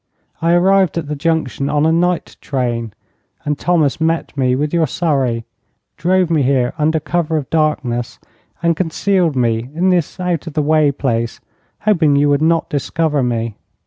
[0.41, 2.91] I arrived at the Junction on a night train,
[3.45, 5.45] and Thomas met me with your surrey,
[5.95, 8.17] drove me here under cover of darkness,
[8.63, 11.39] and concealed me in this out of the way place,
[11.81, 13.57] hoping you would not discover me.